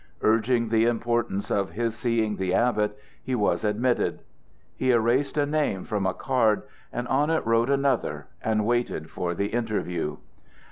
[0.23, 4.21] Urging the importance of his seeing the abbot, he was admitted.
[4.75, 9.35] He erased a name from a card and on it wrote another, and waited for
[9.35, 10.17] the interview.